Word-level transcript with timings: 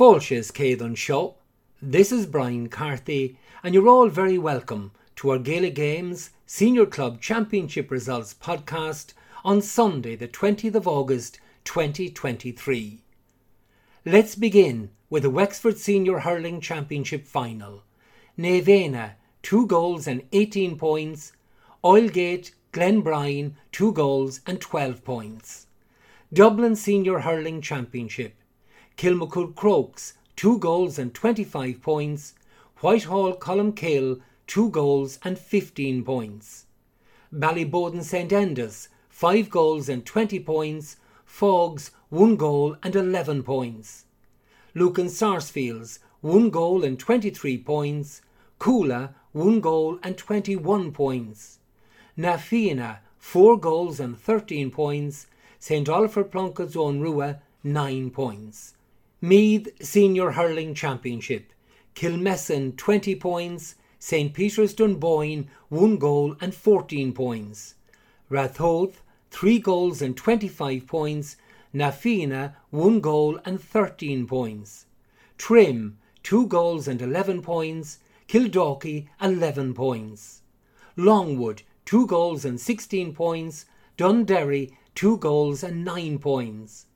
Fáilses 0.00 0.50
céad 0.50 0.80
seo. 0.96 1.34
This 1.82 2.10
is 2.10 2.24
Brian 2.24 2.70
Carthy, 2.70 3.36
and 3.62 3.74
you're 3.74 3.86
all 3.86 4.08
very 4.08 4.38
welcome 4.38 4.92
to 5.16 5.28
our 5.28 5.38
Gaelic 5.38 5.74
Games 5.74 6.30
Senior 6.46 6.86
Club 6.86 7.20
Championship 7.20 7.90
Results 7.90 8.32
podcast 8.32 9.12
on 9.44 9.60
Sunday, 9.60 10.16
the 10.16 10.26
20th 10.26 10.74
of 10.74 10.88
August 10.88 11.38
2023. 11.64 13.02
Let's 14.06 14.36
begin 14.36 14.88
with 15.10 15.24
the 15.24 15.28
Wexford 15.28 15.76
Senior 15.76 16.20
Hurling 16.20 16.62
Championship 16.62 17.26
final. 17.26 17.82
Eanna, 18.38 19.16
2 19.42 19.66
goals 19.66 20.06
and 20.06 20.22
18 20.32 20.78
points. 20.78 21.34
Oylegate, 21.84 22.52
Glenbrien, 22.72 23.52
2 23.72 23.92
goals 23.92 24.40
and 24.46 24.62
12 24.62 25.04
points. 25.04 25.66
Dublin 26.32 26.74
Senior 26.74 27.18
Hurling 27.18 27.60
Championship. 27.60 28.39
Kilmacud 28.96 29.54
Crokes, 29.54 30.14
2 30.36 30.58
goals 30.58 30.98
and 30.98 31.14
25 31.14 31.82
points. 31.82 32.34
Whitehall 32.78 33.34
Colmcille, 33.36 34.20
2 34.46 34.70
goals 34.70 35.18
and 35.22 35.38
15 35.38 36.04
points. 36.04 36.66
Ballyboden 37.32 38.02
St 38.02 38.32
Enda's, 38.32 38.88
5 39.08 39.50
goals 39.50 39.88
and 39.88 40.04
20 40.04 40.40
points. 40.40 40.96
Faughs, 41.24 41.90
1 42.08 42.36
goal 42.36 42.76
and 42.82 42.96
11 42.96 43.42
points. 43.42 44.06
Lucan 44.74 45.08
Sarsfields, 45.08 46.00
1 46.22 46.50
goal 46.50 46.84
and 46.84 46.98
23 46.98 47.58
points. 47.58 48.22
Cuala, 48.58 49.14
1 49.32 49.60
goal 49.60 49.98
and 50.02 50.16
21 50.16 50.92
points. 50.92 51.58
Na 52.16 52.36
Fianna, 52.36 53.00
4 53.18 53.58
goals 53.58 54.00
and 54.00 54.18
13 54.18 54.70
points. 54.70 55.26
St 55.58 55.88
Oliver 55.88 56.24
Plunkett's 56.24 56.74
Eoghan 56.74 57.00
Ruadh, 57.00 57.40
9 57.62 58.10
points. 58.10 58.74
Meath 59.22 59.68
Senior 59.82 60.30
Hurling 60.30 60.74
Championship. 60.74 61.52
Kilmessan 61.94 62.74
20 62.74 63.16
points, 63.16 63.74
St 63.98 64.32
Peter's 64.32 64.72
Dunboyne 64.72 65.46
1 65.68 65.98
goal 65.98 66.36
and 66.40 66.54
14 66.54 67.12
points. 67.12 67.74
Ratoath 68.30 69.02
3 69.30 69.58
goals 69.58 70.00
and 70.00 70.16
25 70.16 70.86
points, 70.86 71.36
Na 71.74 71.90
Fianna 71.90 72.56
1 72.70 73.00
goal 73.00 73.38
and 73.44 73.60
13 73.60 74.26
points. 74.26 74.86
Trim 75.36 75.98
2 76.22 76.46
goals 76.46 76.88
and 76.88 77.02
11 77.02 77.42
points, 77.42 77.98
Kildalkey 78.26 79.08
11 79.20 79.74
points. 79.74 80.40
Longwood 80.96 81.62
2 81.84 82.06
goals 82.06 82.46
and 82.46 82.58
16 82.58 83.12
points, 83.12 83.66
Dunderry 83.98 84.72
2 84.94 85.18
goals 85.18 85.62
and 85.62 85.84
9 85.84 86.18
points. 86.18 86.86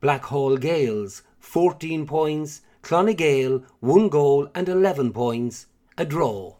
Blackhall 0.00 0.58
Gaels 0.58 1.20
14 1.40 2.06
points, 2.06 2.62
Clann 2.82 3.06
na 3.06 3.12
nGael 3.12 3.64
1 3.80 4.08
goal 4.08 4.48
and 4.54 4.68
11 4.68 5.12
points, 5.12 5.66
a 5.96 6.04
draw. 6.04 6.56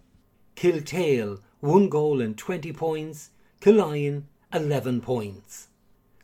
Kiltale 0.57 1.41
1 1.61 1.89
goal 1.89 2.21
and 2.21 2.37
20 2.37 2.73
points, 2.73 3.31
Killyon 3.61 4.25
11 4.53 5.01
points. 5.01 5.69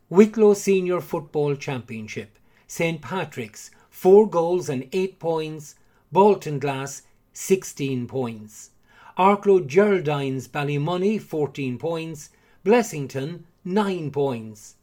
Wicklow 0.08 0.54
Senior 0.54 1.00
Football 1.00 1.56
Championship, 1.56 2.38
St 2.66 3.00
Patrick's 3.00 3.70
4 3.90 4.28
goals 4.28 4.68
and 4.68 4.88
8 4.92 5.18
points, 5.18 5.74
Baltinglass 6.12 7.02
16 7.32 8.06
points. 8.06 8.70
Arklow 9.18 9.66
Geraldines 9.66 10.48
Ballymoney 10.48 11.20
14 11.20 11.78
points, 11.78 12.30
Blessington 12.64 13.44
9 13.64 14.10
points. 14.10 14.76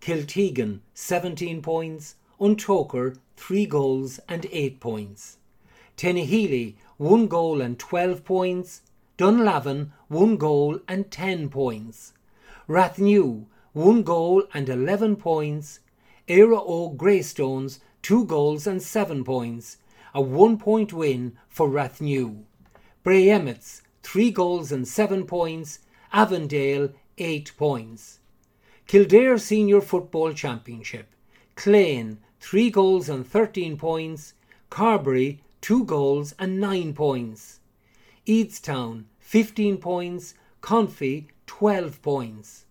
Kiltegan 0.00 0.80
17 0.94 1.60
points, 1.62 2.14
Untoker 2.40 3.18
3 3.36 3.66
goals 3.66 4.18
and 4.26 4.46
8 4.50 4.80
points. 4.80 5.36
Tinahely 5.98 6.76
1 6.96 7.26
goal 7.26 7.60
and 7.60 7.78
12 7.78 8.24
points, 8.24 8.80
Dunlavin 9.18 9.92
1 10.08 10.38
goal 10.38 10.80
and 10.88 11.10
10 11.10 11.50
points. 11.50 12.14
Rathnew 12.66 13.44
1 13.74 14.02
goal 14.04 14.44
and 14.54 14.70
11 14.70 15.16
points, 15.16 15.80
Éire 16.26 16.66
Óg 16.66 16.96
Greystones 16.96 17.80
2 18.00 18.24
goals 18.24 18.66
and 18.66 18.82
7 18.82 19.22
points, 19.22 19.76
a 20.14 20.22
1 20.22 20.56
point 20.56 20.94
win 20.94 21.36
for 21.46 21.68
Rathnew. 21.68 22.44
Bray 23.02 23.28
Emmets 23.28 23.82
3 24.02 24.30
goals 24.30 24.72
and 24.72 24.88
7 24.88 25.26
points, 25.26 25.80
Avondale 26.10 26.94
8 27.18 27.52
points. 27.58 28.20
Kildare 28.86 29.36
Senior 29.36 29.82
Football 29.82 30.32
Championship. 30.32 31.14
Clane, 31.54 32.16
3 32.40 32.70
goals 32.70 33.08
and 33.08 33.26
13 33.26 33.76
points. 33.76 34.34
Carbery, 34.70 35.40
2 35.60 35.84
goals 35.84 36.34
and 36.38 36.58
9 36.58 36.94
points. 36.94 37.60
Eadstown, 38.26 39.04
15 39.20 39.76
points. 39.76 40.34
Confey, 40.62 41.26
12 41.46 42.02
points. 42.02 42.64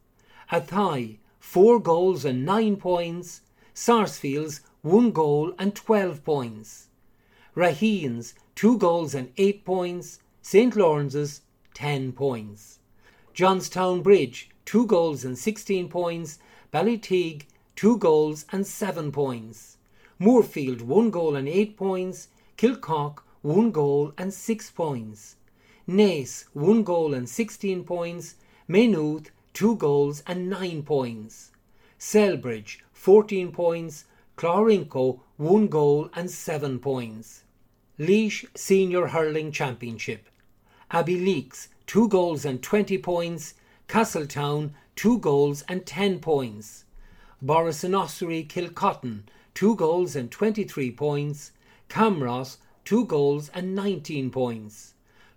Athy, 0.51 1.19
4 1.39 1.79
goals 1.79 2.25
and 2.25 2.45
9 2.45 2.75
points. 2.77 3.41
Sarsfields, 3.73 4.61
1 4.81 5.11
goal 5.11 5.53
and 5.59 5.75
12 5.75 6.23
points. 6.23 6.87
Raheens, 7.55 8.33
2 8.55 8.77
goals 8.77 9.13
and 9.13 9.31
8 9.37 9.63
points. 9.63 10.19
St. 10.41 10.75
Lawrence's, 10.75 11.41
10 11.75 12.11
points. 12.13 12.79
Johnstown 13.33 14.01
Bridge, 14.01 14.49
2 14.65 14.85
goals 14.87 15.23
and 15.23 15.37
16 15.37 15.89
points. 15.89 16.39
Ballyteague, 16.73 17.43
2 17.79 17.95
goals 17.95 18.45
and 18.51 18.67
7 18.67 19.09
points. 19.09 19.77
Moorfield, 20.19 20.81
1 20.81 21.11
goal 21.11 21.37
and 21.37 21.47
8 21.47 21.77
points. 21.77 22.27
Kilcock, 22.57 23.23
1 23.41 23.71
goal 23.71 24.11
and 24.17 24.33
6 24.33 24.71
points. 24.71 25.37
Naas, 25.87 26.43
1 26.51 26.83
goal 26.83 27.13
and 27.13 27.29
16 27.29 27.85
points. 27.85 28.35
Maynooth, 28.67 29.31
2 29.53 29.77
goals 29.77 30.23
and 30.27 30.49
9 30.49 30.83
points. 30.83 31.51
Celbridge, 31.97 32.79
14 32.91 33.53
points. 33.53 34.03
Clogherinkoe, 34.35 35.21
1 35.37 35.67
goal 35.69 36.09
and 36.13 36.29
7 36.29 36.79
points. 36.79 37.43
Laois 37.97 38.43
Senior 38.55 39.07
Hurling 39.07 39.53
Championship. 39.53 40.27
Abbeyleix, 40.91 41.69
2 41.87 42.09
goals 42.09 42.43
and 42.43 42.61
20 42.61 42.97
points. 42.97 43.53
Castletown, 43.87 44.73
2 44.97 45.17
goals 45.19 45.63
and 45.69 45.85
10 45.85 46.19
points. 46.19 46.83
Borris 47.41 47.85
Ossory 47.85 48.45
Kilcotton, 48.45 49.23
2 49.53 49.75
goals 49.75 50.13
and 50.13 50.29
23 50.29 50.91
points. 50.91 51.53
Camross, 51.87 52.57
2 52.83 53.05
goals 53.05 53.49
and 53.53 53.73
19 53.73 54.29
points. 54.29 54.93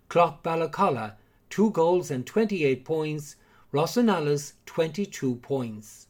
Clough 0.09 0.37
Ballacolla, 0.43 1.13
2 1.49 1.69
goals 1.71 2.11
and 2.11 2.25
28 2.27 2.83
points. 2.83 3.37
Rosenallis, 3.71 4.53
22 4.65 5.35
points. 5.35 6.07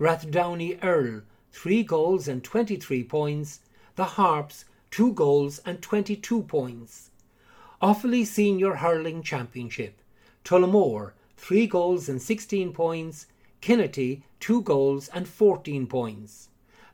Rathdowney 0.00 0.80
Errill, 0.80 1.22
3 1.52 1.84
goals 1.84 2.26
and 2.26 2.42
23 2.42 3.04
points. 3.04 3.60
The 3.94 4.04
Harps, 4.04 4.64
2 4.90 5.12
goals 5.12 5.60
and 5.64 5.80
22 5.80 6.42
points. 6.42 7.10
Offaly 7.80 8.26
Senior 8.26 8.74
Hurling 8.74 9.22
Championship. 9.22 10.02
Tullamore, 10.44 11.12
3 11.36 11.68
goals 11.68 12.08
and 12.08 12.20
16 12.20 12.72
points, 12.72 13.26
Kinnitty 13.62 14.22
2 14.40 14.62
goals 14.62 15.08
and 15.08 15.28
14 15.28 15.86
points, 15.86 16.48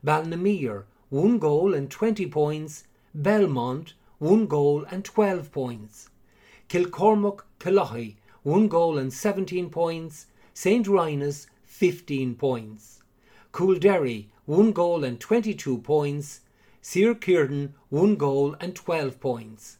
Ballinamere 0.04 0.84
1 1.10 1.38
goal 1.38 1.74
and 1.74 1.90
20 1.90 2.26
points, 2.26 2.84
Belmont 3.14 3.94
1 4.18 4.46
goal 4.46 4.84
and 4.90 5.04
12 5.04 5.52
points, 5.52 6.08
Kilcormac 6.68 7.40
Killoughey 7.58 8.16
1 8.42 8.68
goal 8.68 8.98
and 8.98 9.12
17 9.12 9.70
points, 9.70 10.26
St 10.54 10.86
Rynagh's 10.86 11.46
15 11.64 12.34
points, 12.36 13.02
Coolderry 13.52 14.26
1 14.46 14.72
goal 14.72 15.04
and 15.04 15.20
22 15.20 15.78
points, 15.78 16.40
Seir 16.80 17.14
Kieran 17.14 17.74
1 17.90 18.16
goal 18.16 18.56
and 18.60 18.74
12 18.74 19.20
points, 19.20 19.78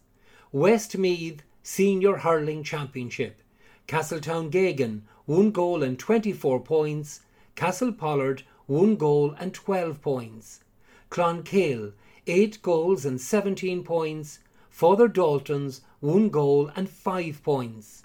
Westmeath 0.53 1.43
Senior 1.63 2.19
Hurling 2.19 2.63
Championship 2.63 3.42
Castletown 3.87 4.51
Geoghegan, 4.51 5.03
1 5.27 5.51
goal 5.51 5.83
and 5.83 5.99
24 5.99 6.61
points. 6.61 7.21
Castlepollard, 7.57 8.43
1 8.67 8.97
goal 8.97 9.35
and 9.39 9.53
12 9.53 10.01
points. 10.01 10.61
Clonkill, 11.11 11.93
8 12.27 12.63
goals 12.63 13.05
and 13.05 13.21
17 13.21 13.85
points. 13.85 14.39
Father 14.71 15.09
Dalton's, 15.09 15.83
1 16.01 16.31
goal 16.31 16.71
and 16.75 16.89
5 16.89 17.43
points. 17.43 18.05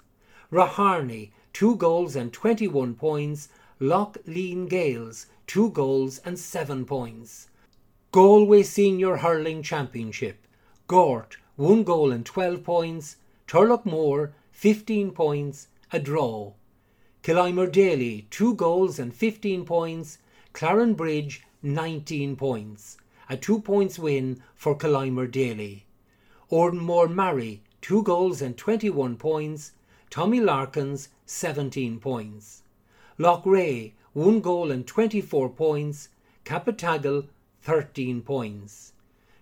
Raharney, 0.52 1.30
2 1.52 1.76
goals 1.76 2.16
and 2.16 2.32
21 2.32 2.94
points. 2.94 3.48
Lough 3.80 4.14
Lene 4.26 4.68
Gaels, 4.68 5.26
2 5.46 5.70
goals 5.70 6.18
and 6.24 6.38
7 6.38 6.84
points. 6.84 7.48
Galway 8.10 8.62
Senior 8.62 9.18
Hurling 9.18 9.62
Championship. 9.62 10.46
Gort, 10.86 11.36
1 11.56 11.84
goal 11.84 12.10
and 12.10 12.26
12 12.26 12.64
points. 12.64 13.16
Turloughmore, 13.46 14.32
15 14.58 15.12
points 15.12 15.68
a 15.92 16.00
draw. 16.00 16.52
Killimordaly, 17.22 18.28
2 18.28 18.54
goals 18.56 18.98
and 18.98 19.14
15 19.14 19.64
points. 19.64 20.18
Clarinbridge, 20.52 21.44
19 21.62 22.34
points. 22.34 22.96
a 23.28 23.36
two 23.36 23.60
points 23.60 24.00
win 24.00 24.42
for 24.56 24.76
Collimer 24.76 25.30
Daly. 25.30 25.86
Oranmore 26.50 27.06
Maree, 27.06 27.60
two 27.80 28.02
goals 28.02 28.42
and 28.42 28.56
21 28.56 29.16
points. 29.16 29.70
Tommy 30.10 30.40
Larkins, 30.40 31.10
17 31.24 32.00
points. 32.00 32.64
Loughrea, 33.16 33.92
one 34.12 34.40
goal 34.40 34.72
and 34.72 34.84
24 34.88 35.50
points. 35.50 36.08
Cappataggle, 36.44 37.28
13 37.62 38.22
points. 38.22 38.92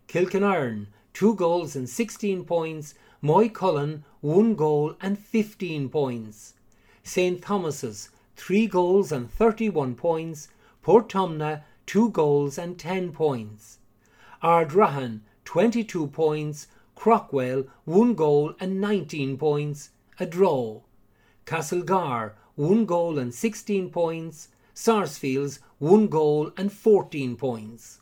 Kilkinarn, 0.08 0.88
two 1.14 1.34
goals 1.34 1.74
and 1.74 1.88
16 1.88 2.44
points. 2.44 2.94
Moycullen, 3.26 4.04
one 4.20 4.54
goal 4.54 4.94
and 5.00 5.18
15 5.18 5.88
points. 5.88 6.54
St. 7.02 7.42
Thomas's, 7.42 8.10
three 8.36 8.68
goals 8.68 9.10
and 9.10 9.28
31 9.28 9.96
points. 9.96 10.46
Portumna, 10.84 11.64
two 11.86 12.10
goals 12.10 12.56
and 12.56 12.78
10 12.78 13.10
points. 13.10 13.78
Ardrahan, 14.44 15.22
22 15.44 16.06
points. 16.06 16.68
Craughwell, 16.94 17.64
one 17.84 18.14
goal 18.14 18.54
and 18.60 18.80
19 18.80 19.36
points. 19.38 19.90
A 20.20 20.26
draw. 20.26 20.82
Castlegar, 21.46 22.34
one 22.54 22.86
goal 22.86 23.18
and 23.18 23.34
16 23.34 23.90
points. 23.90 24.50
Sarsfields, 24.72 25.58
one 25.80 26.06
goal 26.06 26.52
and 26.56 26.72
14 26.72 27.34
points. 27.34 28.00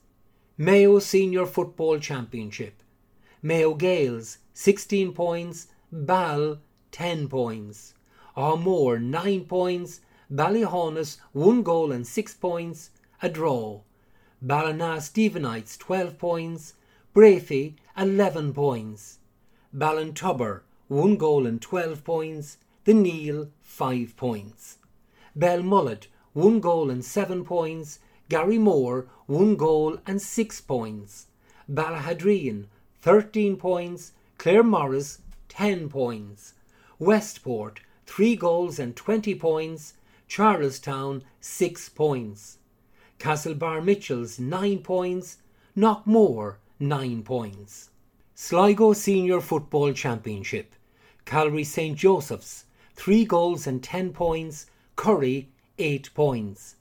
Mayo 0.59 0.99
Senior 0.99 1.47
Football 1.47 1.99
Championship. 1.99 2.84
Mayo 3.47 3.75
Gaels, 3.75 4.39
16 4.55 5.13
points. 5.13 5.67
Ball, 5.93 6.61
10 6.93 7.29
points. 7.29 7.93
Armore, 8.35 8.99
9 8.99 9.45
points. 9.45 10.01
Ballyhaunis, 10.33 11.19
1 11.35 11.63
goal 11.63 11.93
and 11.93 12.07
6 12.07 12.35
points. 12.37 12.89
A 13.21 13.29
draw. 13.29 13.83
Ballina 14.41 14.99
Stephenites, 14.99 15.77
12 15.77 16.17
points. 16.17 16.73
Breaffy, 17.15 17.75
11 17.99 18.55
points. 18.55 19.19
Ballintubber, 19.77 20.63
1 20.89 21.19
goal 21.19 21.47
and 21.47 21.61
12 21.61 22.03
points. 22.03 22.57
The 22.85 22.95
Neale, 22.95 23.51
5 23.61 24.17
points. 24.17 24.79
Belmullet, 25.39 26.07
1 26.33 26.61
goal 26.61 26.89
and 26.89 27.05
7 27.05 27.45
points. 27.45 27.99
Garrymore 28.31 29.07
1 29.27 29.57
goal 29.57 29.99
and 30.07 30.23
6 30.23 30.61
points. 30.63 31.27
Ballaghaderreen, 31.71 32.69
13 33.05 33.59
points. 33.59 34.13
Claremorris 34.39 35.19
10 35.51 35.91
points. 35.91 36.55
Westport, 36.99 37.81
3 38.07 38.35
goals 38.35 38.79
and 38.79 38.97
20 38.97 39.35
points. 39.35 39.93
Charlestown, 40.27 41.23
6 41.39 41.91
points. 41.91 42.57
Castlebar 43.19 43.85
Mitchels, 43.85 44.41
9 44.41 44.79
points. 44.79 45.37
Knockmore, 45.77 46.55
9 46.81 47.23
points. 47.25 47.91
Sligo 48.35 48.95
Senior 48.95 49.43
Football 49.43 49.93
Championship. 49.93 50.75
Calry 51.27 51.67
St. 51.67 51.99
Joseph's, 51.99 52.65
3 52.95 53.27
goals 53.27 53.67
and 53.67 53.83
10 53.83 54.15
points. 54.15 54.65
Curry, 54.97 55.51
8 55.77 56.09
points. 56.15 56.77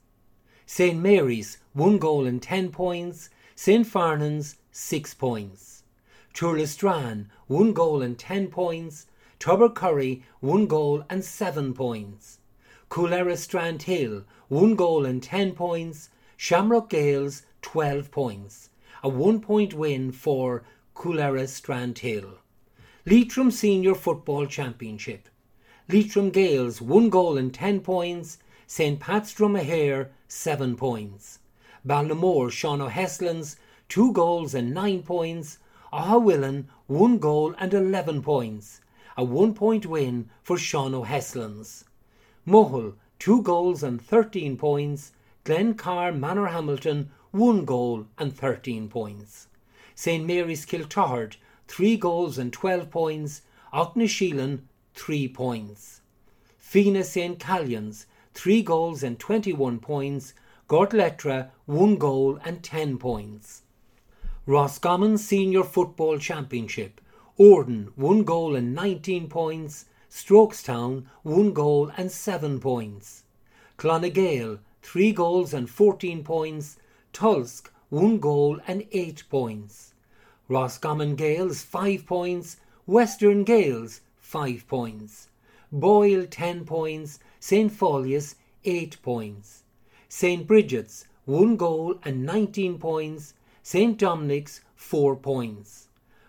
St. 0.64 0.98
Mary's, 0.98 1.58
1 1.74 1.98
goal 1.98 2.24
and 2.24 2.40
10 2.40 2.70
points. 2.70 3.28
St. 3.54 3.86
Farnan's, 3.86 4.56
6 4.72 5.12
points. 5.12 5.73
Tourlestrane, 6.34 7.28
1 7.46 7.72
goal 7.72 8.02
and 8.02 8.18
10 8.18 8.48
points. 8.48 9.06
Tubbercurry, 9.38 10.22
1 10.40 10.66
goal 10.66 11.04
and 11.08 11.24
7 11.24 11.72
points. 11.72 12.40
Coolera 12.90 13.36
Strand 13.36 13.82
Hill, 13.82 14.24
1 14.48 14.74
goal 14.74 15.06
and 15.06 15.22
10 15.22 15.52
points. 15.52 16.10
Shamrock 16.36 16.90
Gaels, 16.90 17.42
12 17.62 18.10
points. 18.10 18.70
A 19.04 19.08
one 19.08 19.40
point 19.40 19.74
win 19.74 20.10
for 20.10 20.64
Coolera 20.96 21.46
Strand 21.46 21.98
Hill. 21.98 22.38
Leitrim 23.06 23.52
Senior 23.52 23.94
Football 23.94 24.46
Championship. 24.46 25.28
Leitrim 25.88 26.32
Gaels, 26.32 26.80
1 26.80 27.10
goal 27.10 27.38
and 27.38 27.54
10 27.54 27.80
points. 27.80 28.38
St. 28.66 28.98
Pat's 28.98 29.32
Dromahair, 29.32 30.08
7 30.26 30.74
points. 30.74 31.38
Ballinamore 31.86 32.50
Sean 32.50 32.80
O'Heslins, 32.80 33.54
2 33.88 34.12
goals 34.12 34.52
and 34.52 34.74
9 34.74 35.02
points. 35.02 35.58
Aughawillan, 35.94 36.64
1 36.88 37.18
goal 37.18 37.54
and 37.56 37.72
11 37.72 38.20
points. 38.20 38.80
A 39.16 39.22
one 39.22 39.54
point 39.54 39.86
win 39.86 40.28
for 40.42 40.58
Sean 40.58 40.92
O'Heslins. 40.92 41.84
Mohill, 42.44 42.94
2 43.20 43.42
goals 43.42 43.84
and 43.84 44.02
13 44.02 44.56
points. 44.56 45.12
Glencar 45.44 46.12
Manorhamilton, 46.12 47.10
1 47.30 47.64
goal 47.64 48.08
and 48.18 48.36
13 48.36 48.88
points. 48.88 49.46
St 49.94 50.26
Mary's 50.26 50.66
Kiltoghert, 50.66 51.36
3 51.68 51.96
goals 51.96 52.38
and 52.38 52.52
12 52.52 52.90
points. 52.90 53.42
Aughnasheelan, 53.72 54.62
3 54.94 55.28
points. 55.28 56.00
Fenagh 56.60 57.04
St 57.04 57.38
Callans, 57.38 58.06
3 58.32 58.62
goals 58.64 59.04
and 59.04 59.20
21 59.20 59.78
points. 59.78 60.34
Gortlettra, 60.68 61.52
1 61.66 61.98
goal 61.98 62.40
and 62.44 62.64
10 62.64 62.98
points. 62.98 63.62
Roscommon 64.46 65.16
Senior 65.16 65.62
Football 65.62 66.18
Championship. 66.18 67.00
Oran, 67.38 67.92
1 67.96 68.24
goal 68.24 68.54
and 68.54 68.74
19 68.74 69.26
points. 69.30 69.86
Strokestown, 70.10 71.06
1 71.22 71.54
goal 71.54 71.90
and 71.96 72.12
7 72.12 72.60
points. 72.60 73.22
Clann 73.78 74.02
na 74.02 74.08
nGael, 74.08 74.58
3 74.82 75.12
goals 75.12 75.54
and 75.54 75.70
14 75.70 76.22
points. 76.22 76.76
Tulsk, 77.14 77.70
1 77.88 78.18
goal 78.18 78.60
and 78.66 78.86
8 78.92 79.24
points. 79.30 79.94
Roscommon 80.46 81.16
Gaels, 81.16 81.62
5 81.62 82.04
points. 82.04 82.58
Western 82.84 83.44
Gaels, 83.44 84.02
5 84.20 84.68
points. 84.68 85.28
Boyle, 85.72 86.26
10 86.26 86.66
points. 86.66 87.18
St. 87.40 87.72
Folius, 87.72 88.34
8 88.66 89.00
points. 89.00 89.62
St. 90.10 90.46
Bridget's, 90.46 91.06
1 91.24 91.56
goal 91.56 91.98
and 92.04 92.26
19 92.26 92.76
points. 92.78 93.32
St. 93.66 93.96
Dominic's, 93.96 94.60
4 94.76 95.16
points. 95.16 95.88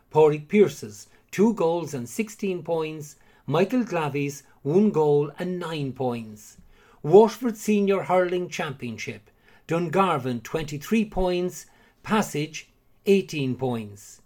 Padraig 0.10 0.48
Pearse's, 0.48 1.10
2 1.32 1.54
goals 1.54 1.94
and 1.94 2.08
16 2.08 2.64
points. 2.64 3.18
Michael 3.46 3.84
Glavey's, 3.84 4.44
1 4.62 4.90
goal 4.92 5.30
and 5.38 5.60
9 5.60 5.92
points. 5.92 6.56
Waterford 7.04 7.58
Senior 7.58 8.04
Hurling 8.04 8.48
Championship. 8.48 9.30
Dungarvan 9.68 10.44
23 10.44 11.10
points, 11.10 11.66
Passage 12.04 12.70
18 13.06 13.56
points. 13.58 14.22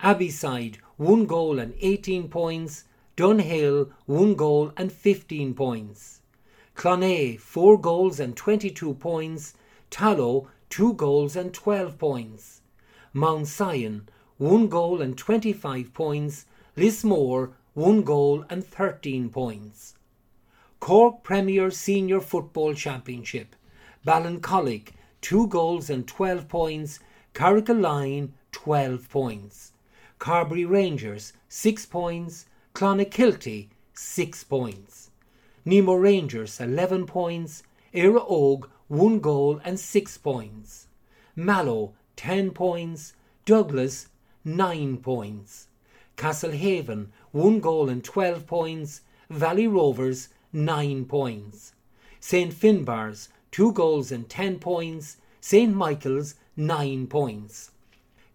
Abbeyside 0.00 0.78
1 0.98 1.26
goal 1.26 1.58
and 1.58 1.74
18 1.80 2.28
points, 2.28 2.84
Dunhill 3.16 3.90
1 4.04 4.34
goal 4.36 4.72
and 4.76 4.92
15 4.92 5.52
points. 5.52 6.20
Clonea 6.76 7.40
4 7.40 7.76
goals 7.80 8.20
and 8.20 8.36
22 8.36 8.94
points, 8.94 9.54
Tallow 9.90 10.48
2 10.70 10.94
goals 10.94 11.36
and 11.36 11.54
12 11.54 11.98
points. 11.98 12.60
Mount 13.12 13.48
Sion 13.48 14.08
1 14.38 14.68
goal 14.68 15.00
and 15.00 15.16
25 15.16 15.94
points, 15.94 16.44
Lismore 16.76 17.52
1 17.72 18.02
goal 18.02 18.44
and 18.50 18.66
13 18.66 19.30
points. 19.30 19.94
Cork 20.78 21.22
Premier 21.22 21.70
Senior 21.70 22.20
Football 22.20 22.74
Championship. 22.74 23.56
Ballincollig, 24.06 24.88
2 25.22 25.46
goals 25.46 25.88
and 25.88 26.06
12 26.06 26.48
points. 26.48 27.00
Carrigaline, 27.32 28.32
12 28.52 29.08
points. 29.08 29.72
Carbery 30.18 30.68
Rangers, 30.68 31.32
6 31.48 31.86
points. 31.86 32.46
Clonakilty, 32.74 33.68
6 33.94 34.44
points. 34.44 35.10
Nemo 35.64 35.94
Rangers, 35.94 36.60
11 36.60 37.06
points. 37.06 37.62
Éire 37.94 38.20
Óg, 38.30 38.68
1 38.88 39.18
goal 39.18 39.60
and 39.64 39.80
6 39.80 40.18
points. 40.18 40.86
Mallow, 41.34 41.94
10 42.14 42.52
points. 42.52 43.14
Douglas, 43.44 44.08
9 44.44 44.98
points. 44.98 45.66
Castlehaven, 46.16 47.08
1 47.32 47.60
goal 47.60 47.88
and 47.88 48.04
12 48.04 48.46
points. 48.46 49.00
Valley 49.28 49.66
Rovers, 49.66 50.28
9 50.52 51.04
points. 51.06 51.72
St. 52.20 52.54
Finbarr's, 52.54 53.28
2 53.50 53.72
goals 53.72 54.12
and 54.12 54.28
10 54.28 54.60
points. 54.60 55.16
St. 55.40 55.74
Michael's, 55.74 56.36
9 56.56 57.08
points. 57.08 57.72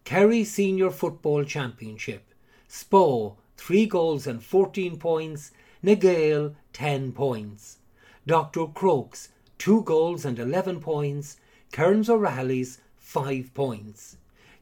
Kerry 0.04 0.44
Senior 0.44 0.90
Football 0.90 1.44
Championship. 1.44 2.34
Spa, 2.68 3.30
3 3.56 3.86
goals 3.86 4.26
and 4.26 4.42
14 4.42 4.98
points. 4.98 5.52
Na 5.82 5.94
Gaeil, 5.94 6.54
10 6.74 7.12
points. 7.12 7.78
Dr. 8.26 8.66
Crokes, 8.66 9.30
2 9.62 9.82
goals 9.82 10.24
and 10.24 10.40
11 10.40 10.80
points. 10.80 11.36
Kerins 11.72 12.08
O'Rahilly's, 12.08 12.80
5 12.98 13.54
points. 13.54 14.16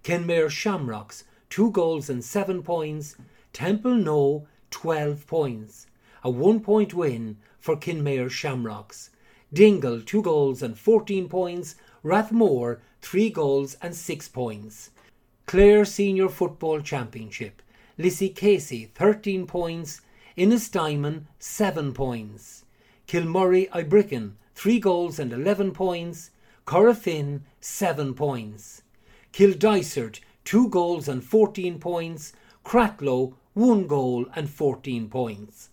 Kenmare 0.05 0.51
Shamrocks, 0.51 1.25
2 1.49 1.71
goals 1.71 2.11
and 2.11 2.23
7 2.23 2.63
points. 2.63 3.17
Templenoe, 3.55 4.45
12 4.71 5.27
points. 5.27 5.87
A 6.23 6.29
one 6.29 6.61
point 6.61 6.93
win 6.93 7.39
for 7.59 7.77
Kenmare 7.79 8.31
Shamrocks. 8.31 9.09
Dingle, 9.51 10.03
2 10.03 10.21
goals 10.21 10.63
and 10.63 10.79
14 10.79 11.31
points. 11.31 11.77
Rathmore, 12.05 12.81
3 13.01 13.31
goals 13.31 13.79
and 13.81 13.95
6 13.97 14.29
points. 14.29 14.91
Clare 15.47 15.87
Senior 15.87 16.29
Football 16.29 16.83
Championship, 16.83 17.63
Lissycasey, 17.99 18.91
13 18.91 19.47
points. 19.47 20.03
Diamond, 20.37 21.27
7 21.39 21.95
points. 21.95 22.67
Kilmurry 23.07 23.71
Ibrickane, 23.71 24.33
3 24.61 24.79
goals 24.79 25.19
and 25.19 25.33
11 25.33 25.73
points. 25.73 26.33
Corofin, 26.67 27.41
7 27.63 28.13
points. 28.13 28.83
Kildysart, 29.33 30.21
2 30.45 30.69
goals 30.69 31.09
and 31.09 31.25
14 31.25 31.79
points. 31.79 32.35
Cratloe, 32.63 33.33
1 33.55 33.87
goal 33.87 34.27
and 34.37 34.51
14 34.51 35.09
points. 35.09 35.71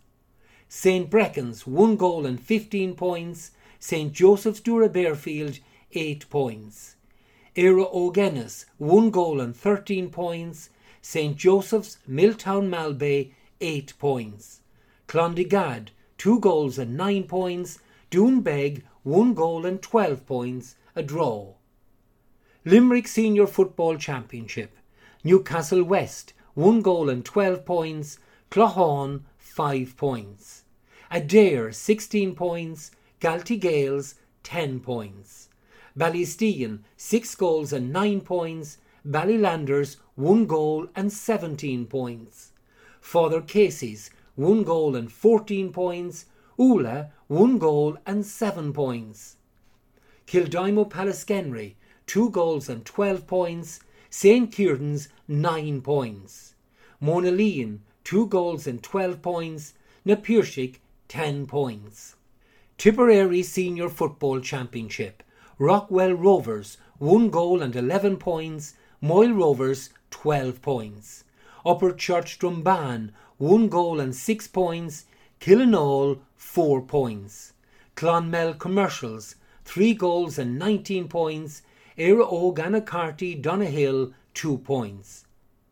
St. 0.70 1.10
Breckan's, 1.10 1.68
1 1.68 1.98
goal 1.98 2.26
and 2.26 2.40
15 2.40 2.96
points. 2.96 3.52
St. 3.78 4.14
Joseph's 4.14 4.62
Doora 4.62 4.88
Barefield, 4.88 5.60
8 5.92 6.30
points. 6.30 6.96
Era 7.58 7.84
O'Gennis, 7.84 8.64
1 8.78 9.10
goal 9.10 9.42
and 9.42 9.54
13 9.54 10.10
points. 10.10 10.70
St. 11.02 11.36
Joseph's, 11.36 11.98
Miltown 12.10 12.70
Malbay, 12.70 13.34
8 13.60 13.94
points. 14.00 14.62
Clondegad, 15.10 15.90
2 16.18 16.40
goals 16.40 16.78
and 16.78 16.96
9 16.96 17.24
points. 17.24 17.80
Doonbeg, 18.10 18.84
1 19.04 19.34
goal 19.34 19.66
and 19.66 19.82
12 19.82 20.26
points, 20.26 20.76
a 20.96 21.04
draw. 21.04 21.56
Limerick 22.64 23.06
Senior 23.06 23.48
Football 23.48 23.98
Championship. 23.98 24.78
Newcastle 25.26 25.84
West, 25.84 26.32
1 26.54 26.82
goal 26.82 27.10
and 27.10 27.26
12 27.26 27.66
points. 27.66 28.18
Cloughaun, 28.50 29.24
5 29.38 29.98
points. 29.98 30.64
Adare, 31.12 31.74
16 31.74 32.34
points. 32.34 32.92
Galtee 33.20 33.60
Gaels, 33.60 34.16
10 34.44 34.80
points. 34.80 35.50
Ballysteen, 35.98 36.80
6 36.96 37.36
goals 37.36 37.74
and 37.74 37.92
9 37.92 38.22
points. 38.22 38.78
Ballylanders, 39.06 39.98
1 40.16 40.46
goal 40.46 40.88
and 40.96 41.12
17 41.12 41.86
points. 41.88 42.52
Father 43.02 43.42
Casey's, 43.42 44.10
1 44.36 44.64
goal 44.64 44.96
and 44.96 45.12
14 45.12 45.74
points. 45.74 46.26
Oola, 46.60 47.12
1 47.28 47.60
goal 47.60 47.98
and 48.06 48.26
7 48.26 48.74
points. 48.74 49.36
Kildimo 50.26 50.90
Pallaskenry, 50.90 51.76
2 52.08 52.32
goals 52.32 52.68
and 52.68 52.84
12 52.84 53.28
points. 53.28 53.80
St. 54.10 54.52
Kieran's, 54.52 55.10
9 55.28 55.82
points. 55.82 56.56
Mona 57.00 57.32
Monaleen, 57.32 57.80
2 58.06 58.26
goals 58.26 58.66
and 58.66 58.82
12 58.82 59.22
points. 59.22 59.76
Na 60.04 60.16
Piarsaigh, 60.16 60.80
10 61.08 61.46
points. 61.46 62.16
Tipperary 62.80 63.44
Senior 63.44 63.90
Football 63.90 64.40
Championship. 64.40 65.22
Rockwell 65.60 66.14
Rovers, 66.14 66.78
1 66.98 67.30
goal 67.30 67.62
and 67.62 67.76
11 67.76 68.18
points. 68.18 68.74
Moyle 69.00 69.34
Rovers 69.34 69.92
12 70.10 70.62
points. 70.64 71.24
Upperchurch 71.64 72.40
Drombane 72.40 73.12
1 73.38 73.70
goal 73.70 74.00
and 74.00 74.16
6 74.16 74.48
points. 74.48 75.06
Killenaule 75.40 76.20
4 76.36 76.82
points. 76.82 77.54
Clonmel 77.96 78.56
Commercials 78.56 79.36
3 79.66 79.94
goals 79.94 80.40
and 80.40 80.58
19 80.58 81.08
points. 81.08 81.62
Éire 81.98 82.28
Óg 82.28 82.58
Annacarty 82.58 83.40
Donohill 83.40 84.14
2 84.34 84.58
points. 84.58 85.26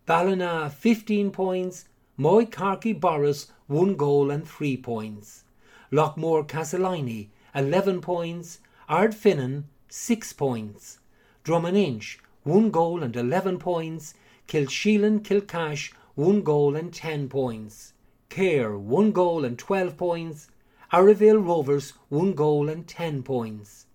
Ballina 0.06 0.70
15 0.70 1.32
points. 1.32 1.86
Moycarkey 2.18 2.98
Borris 3.00 3.48
1 3.68 3.96
goal 3.96 4.30
and 4.30 4.48
3 4.48 4.78
points. 4.78 5.44
Loughmore 5.92 6.48
Castleiney 6.48 7.30
11 7.56 8.02
points. 8.02 8.60
Ardfinnan 8.88 9.64
6 9.90 10.34
points. 10.34 11.00
Drummond 11.44 11.76
Inch 11.76 12.20
1 12.44 12.70
goal 12.70 13.02
and 13.02 13.16
11 13.16 13.58
points. 13.58 14.14
Kilsheelan 14.48 15.22
Kilcash, 15.22 15.92
1 16.14 16.44
goal 16.44 16.76
and 16.76 16.94
10 16.94 17.28
points. 17.30 17.94
Cahir, 18.36 18.78
1 18.78 19.14
goal 19.14 19.46
and 19.46 19.58
12 19.58 19.96
points. 19.96 20.50
Arravale 20.92 21.42
Rovers, 21.42 21.94
1 22.10 22.34
goal 22.34 22.68
and 22.68 22.86
10 22.86 23.24
points. 23.24 23.86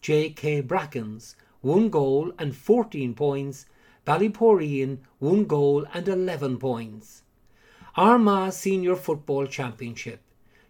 J.K. 0.00 0.62
Brackens, 0.62 1.34
1 1.62 1.90
goal 1.90 2.32
and 2.38 2.54
14 2.54 3.14
points. 3.14 3.66
Ballyporeen, 4.06 4.98
1 5.18 5.44
goal 5.46 5.88
and 5.92 6.06
11 6.06 6.58
points. 6.58 7.22
Armagh 7.96 8.52
Senior 8.52 8.94
Football 8.94 9.48
Championship. 9.48 10.20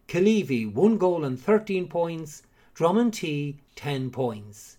Killeavy, 0.09 0.73
1 0.73 0.97
goal 0.97 1.23
and 1.23 1.39
13 1.39 1.89
points. 1.89 2.43
Drummond 2.73 3.13
10 3.77 4.11
points. 4.13 4.79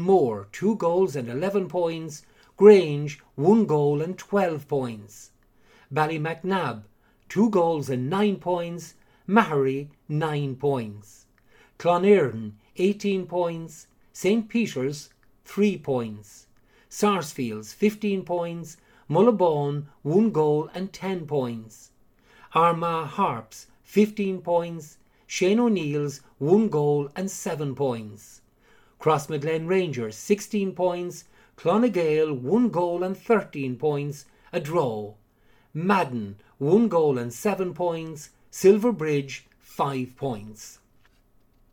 Moore, 0.00 0.48
2 0.50 0.74
goals 0.74 1.14
and 1.14 1.28
11 1.28 1.68
points. 1.68 2.26
Grange, 2.56 3.20
1 3.36 3.64
goal 3.66 4.02
and 4.02 4.18
12 4.18 4.66
points. 4.66 5.30
Ballymacnab, 5.94 6.82
2 7.30 7.48
goals 7.48 7.88
and 7.88 8.10
9 8.10 8.36
points. 8.36 8.94
Maghery, 9.26 9.88
9 10.08 10.56
points. 10.56 11.26
Clann 11.78 12.02
Éireann, 12.02 12.52
18 12.76 13.26
points. 13.26 13.86
St. 14.12 14.48
Peter's, 14.48 15.10
3 15.44 15.78
points. 15.78 16.48
Sarsfields, 16.88 17.72
15 17.72 18.24
points. 18.24 18.76
Mullaghbawn, 19.08 19.84
1 20.02 20.30
goal 20.32 20.68
and 20.74 20.92
10 20.92 21.26
points. 21.26 21.92
Armagh 22.52 23.06
Harps, 23.06 23.68
15 23.84 24.42
points. 24.42 24.98
Shane 25.28 25.60
O'Neill's, 25.60 26.22
1 26.38 26.68
goal 26.68 27.10
and 27.14 27.30
7 27.30 27.76
points. 27.76 28.42
Crossmaglen 29.00 29.68
Rangers 29.68 30.16
16 30.16 30.72
points, 30.72 31.24
Clann 31.54 31.82
na 31.82 31.88
nGael 31.88 32.38
1 32.38 32.68
goal 32.70 33.04
and 33.04 33.16
13 33.16 33.76
points, 33.76 34.26
a 34.52 34.58
draw. 34.58 35.14
Madden 35.72 36.36
1 36.60 36.88
goal 36.88 37.16
and 37.16 37.32
7 37.32 37.72
points, 37.72 38.28
Silverbridge 38.50 39.46
5 39.60 40.14
points. 40.14 40.78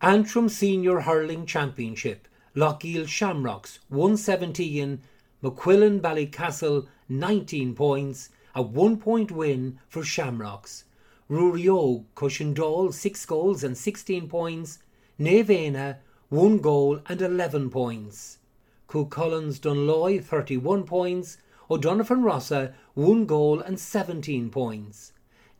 Antrim 0.01 0.47
Senior 0.47 1.01
Hurling 1.01 1.45
Championship, 1.45 2.25
Loughgiel 2.55 3.05
Shamrocks 3.05 3.79
117, 3.89 5.01
McQuillan 5.43 5.99
Ballycastle 5.99 6.87
19 7.09 7.75
points, 7.75 8.29
a 8.55 8.61
1 8.61 8.95
point 8.95 9.29
win 9.29 9.77
for 9.89 10.05
Shamrocks. 10.05 10.85
Ruairí 11.29 11.65
Óg 11.65 12.05
Cushendall 12.15 12.93
6 12.93 13.25
goals 13.25 13.65
and 13.65 13.77
16 13.77 14.29
points, 14.29 14.79
Nevena 15.19 15.97
one 16.29 16.59
goal 16.59 17.01
and 17.07 17.21
11 17.21 17.69
points. 17.71 18.37
Collins 18.87 19.59
Dunloy 19.59 20.23
31 20.23 20.85
points, 20.85 21.39
O'Donovan 21.69 22.23
Rossa 22.23 22.73
1 22.93 23.25
goal 23.25 23.59
and 23.59 23.77
17 23.77 24.49
points. 24.49 25.11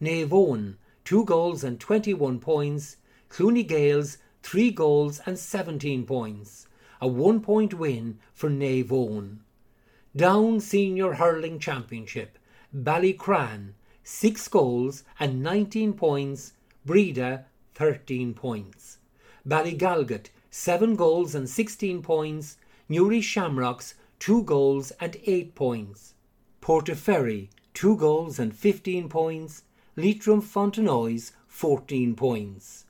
Naomh 0.02 0.30
Eoin 0.30 0.76
2 1.04 1.26
goals 1.26 1.66
and 1.66 1.82
21 1.82 2.40
points, 2.40 2.96
Clooney 3.30 3.68
Gaels 3.68 4.18
3 4.42 4.72
goals 4.72 5.20
and 5.26 5.38
17 5.38 6.06
points. 6.06 6.68
A 7.02 7.08
1 7.10 7.42
point 7.42 7.74
win 7.74 8.20
for 8.34 8.50
Naomh 8.50 8.88
Eoin. 8.88 9.38
Down 10.16 10.62
Senior 10.62 11.16
Hurling 11.16 11.60
Championship, 11.60 12.40
Ballycran 12.74 13.74
6 14.04 14.48
goals 14.48 15.04
and 15.20 15.44
19 15.44 15.92
points, 15.92 16.54
Bredagh 16.86 17.44
13 17.76 18.34
points. 18.34 19.00
Ballygalget 19.46 20.30
7 20.52 20.96
goals 20.96 21.36
and 21.36 21.50
16 21.50 22.02
points, 22.02 22.56
Newry 22.88 23.20
Shamrocks 23.20 23.96
2 24.20 24.44
goals 24.44 24.92
and 25.00 25.16
8 25.26 25.54
points, 25.54 26.14
Portaferry 26.62 27.50
2 27.74 27.96
goals 27.98 28.40
and 28.40 28.56
15 28.56 29.08
points, 29.08 29.64
Leitrim 29.96 30.42
Fontenoys 30.42 31.32
14 31.48 32.16
points. 32.16 32.86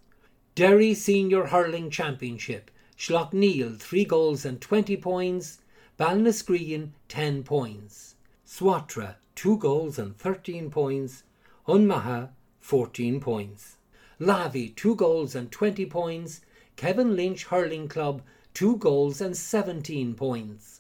Derry 0.55 0.93
Senior 0.93 1.47
Hurling 1.47 1.89
Championship, 1.89 2.71
Slaughtneil 2.97 3.77
3 3.77 4.05
goals 4.05 4.45
and 4.45 4.61
20 4.61 4.97
points, 4.97 5.59
Ballinascreen 5.99 6.91
10 7.09 7.43
points, 7.43 8.15
Swatragh 8.45 9.15
2 9.35 9.57
goals 9.57 9.99
and 9.99 10.17
13 10.17 10.71
points, 10.71 11.23
Na 11.67 11.75
Magha 11.75 12.29
14 12.61 13.19
points, 13.19 13.77
Lavey 14.19 14.75
2 14.75 14.95
goals 14.95 15.35
and 15.35 15.51
20 15.51 15.85
points, 15.87 16.41
Kevin 16.75 17.15
Lynch 17.15 17.43
Hurling 17.43 17.87
Club, 17.87 18.21
2 18.53 18.77
goals 18.77 19.21
and 19.21 19.35
17 19.35 20.15
points. 20.15 20.76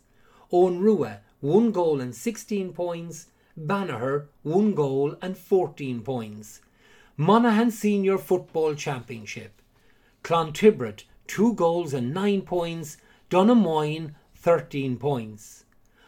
Eoghan 0.51 0.79
Rua, 0.79 1.19
1 1.41 1.71
goal 1.71 1.99
and 1.99 2.15
16 2.15 2.71
points. 2.71 3.27
Banagher, 3.59 4.27
1 4.43 4.73
goal 4.73 5.15
and 5.21 5.37
14 5.37 6.01
points. 6.01 6.61
Monaghan 7.17 7.69
Senior 7.69 8.17
Football 8.17 8.75
Championship. 8.75 9.61
Clontibret, 10.23 11.03
2 11.27 11.53
goals 11.53 11.93
and 11.93 12.13
9 12.13 12.43
points. 12.43 12.97
Donaghmoyne, 13.29 14.13
13 14.35 14.97
points. 14.97 15.65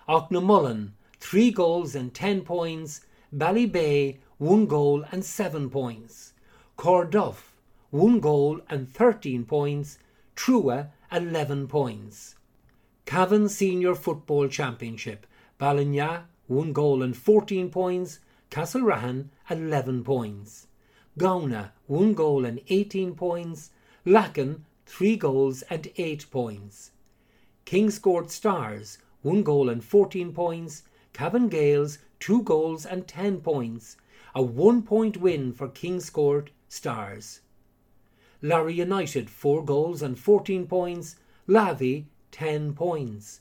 Aughnamullen, 0.07 0.91
3 1.19 1.51
goals 1.51 1.93
and 1.93 2.13
10 2.13 2.41
points. 2.41 3.01
Ballybay, 3.35 4.19
1 4.37 4.65
goal 4.67 5.03
and 5.11 5.25
7 5.25 5.69
points. 5.69 6.31
Corduff, 6.77 7.51
1 7.91 8.21
goal 8.21 8.61
and 8.69 8.89
13 8.89 9.43
points, 9.43 9.97
Truagh 10.35 10.87
11 11.11 11.67
points. 11.67 12.35
Cavan 13.09 13.49
Senior 13.49 13.95
Football 13.95 14.49
Championship. 14.49 15.25
Ballinagh, 15.59 16.25
1 16.45 16.73
goal 16.73 17.01
and 17.01 17.17
14 17.17 17.71
points. 17.71 18.19
Castlerahan, 18.51 19.29
11 19.49 20.03
points. 20.03 20.67
Gowna, 21.17 21.71
1 21.87 22.13
goal 22.13 22.45
and 22.45 22.61
18 22.67 23.15
points. 23.15 23.71
Lacken, 24.05 24.59
3 24.85 25.15
goals 25.15 25.63
and 25.71 25.91
8 25.97 26.29
points. 26.29 26.91
Kingscourt 27.65 28.29
Stars, 28.29 28.99
1 29.23 29.41
goal 29.41 29.69
and 29.69 29.83
14 29.83 30.31
points. 30.31 30.83
Cavan 31.11 31.49
Gaels, 31.49 31.97
2 32.19 32.43
goals 32.43 32.85
and 32.85 33.07
10 33.07 33.41
points. 33.41 33.97
A 34.35 34.43
1 34.43 34.83
point 34.83 35.17
win 35.17 35.51
for 35.51 35.67
Kingscourt 35.67 36.49
Stars. 36.67 37.41
Laragh 38.43 38.75
United, 38.75 39.31
4 39.31 39.65
goals 39.65 40.03
and 40.03 40.19
14 40.19 40.67
points. 40.67 41.15
Lavey, 41.47 42.05
10 42.31 42.73
points. 42.73 43.39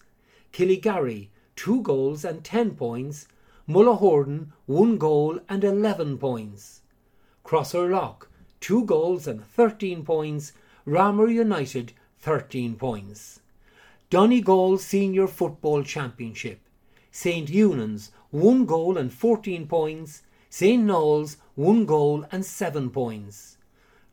Killygarry, 0.53 1.29
2 1.57 1.83
goals 1.83 2.25
and 2.25 2.45
10 2.45 2.75
points. 2.75 3.27
Mullahoran, 3.69 4.53
1 4.67 4.99
goal 4.99 5.41
and 5.49 5.65
11 5.65 6.19
points. 6.19 6.83
Crosserlough, 7.45 8.27
2 8.61 8.85
goals 8.85 9.27
and 9.27 9.45
13 9.45 10.05
points. 10.05 10.53
Ramor 10.87 11.33
United, 11.33 11.93
13 12.21 12.77
points. 12.77 13.41
Donegal 14.11 14.79
Senior 14.79 15.27
Football 15.27 15.83
Championship. 15.83 16.61
St. 17.11 17.49
Eunan's, 17.49 18.11
1 18.31 18.65
goal 18.65 18.97
and 18.97 19.13
14 19.13 19.67
points. 19.67 20.23
St. 20.49 20.83
Naul's, 20.83 21.37
1 21.57 21.85
goal 21.85 22.25
and 22.33 22.45
7 22.45 22.89
points. 22.91 23.59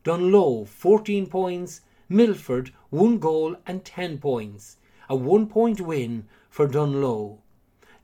Dungloe, 0.04 0.68
14 0.68 1.28
points. 1.28 1.82
Milford, 2.08 2.72
1 2.92 3.18
goal 3.18 3.56
and 3.66 3.84
10 3.84 4.20
points. 4.20 4.78
A 5.10 5.16
1 5.16 5.48
point 5.48 5.82
win 5.82 6.28
for 6.52 6.68
Dungloe. 6.68 7.40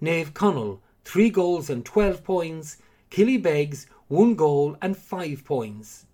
Naomh 0.02 0.34
Conaill, 0.34 0.80
3 1.06 1.30
goals 1.30 1.70
and 1.70 1.86
12 1.86 2.24
points. 2.24 2.78
Killybegs, 3.12 3.86
1 4.08 4.34
goal 4.34 4.76
and 4.82 4.98
5 4.98 5.46
points. 5.46 6.08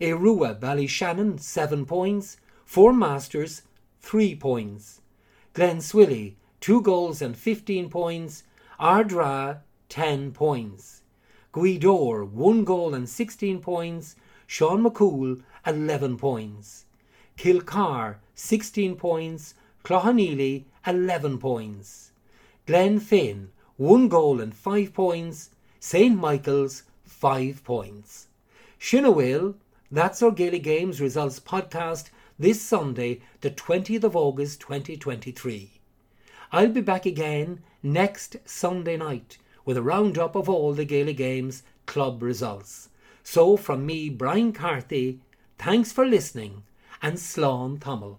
Aodh 0.00 0.18
Ruadh 0.18 0.58
Ballyshannon, 0.58 1.38
7 1.38 1.86
points. 1.86 2.38
Four 2.64 2.92
Masters, 2.92 3.62
3 4.00 4.34
points. 4.34 5.00
Glenswilly, 5.54 6.34
2 6.60 6.82
goals 6.82 7.22
and 7.22 7.36
15 7.36 7.88
points. 7.88 8.42
Ardara, 8.80 9.60
10 9.88 10.32
points. 10.32 11.02
Gweedore, 11.54 12.28
1 12.28 12.64
goal 12.64 12.94
and 12.94 13.08
16 13.08 13.60
points. 13.60 14.16
Sean 14.48 14.82
McCool, 14.82 15.42
11 15.64 16.16
points. 16.16 16.86
Kilcar, 17.38 18.16
16 18.34 18.96
points. 18.96 19.54
Cloughaneely, 19.84 20.64
11 20.84 21.38
points. 21.38 22.10
Glenfin, 22.66 23.50
1 23.76 24.08
goal 24.08 24.40
and 24.40 24.52
5 24.52 24.92
points. 24.92 25.50
St. 25.78 26.18
Michael's, 26.18 26.82
5 27.04 27.62
points. 27.62 28.26
Shinawil, 28.80 29.54
that's 29.88 30.20
our 30.20 30.32
Gaelic 30.32 30.64
Games 30.64 31.00
Results 31.00 31.38
podcast 31.38 32.10
this 32.40 32.60
Sunday, 32.60 33.20
the 33.40 33.52
20th 33.52 34.02
of 34.02 34.16
August 34.16 34.60
2023. 34.62 35.78
I'll 36.50 36.68
be 36.70 36.80
back 36.80 37.06
again 37.06 37.62
next 37.84 38.36
Sunday 38.46 38.96
night 38.96 39.38
with 39.64 39.76
a 39.76 39.82
roundup 39.82 40.34
of 40.34 40.48
all 40.48 40.72
the 40.72 40.84
Gaelic 40.84 41.18
Games 41.18 41.62
club 41.86 42.20
results. 42.20 42.88
So, 43.22 43.56
from 43.56 43.86
me, 43.86 44.08
Brian 44.08 44.52
Carthy, 44.52 45.20
thanks 45.56 45.92
for 45.92 46.04
listening 46.04 46.64
and 47.00 47.16
Slán 47.16 47.80
Tamil. 47.80 48.18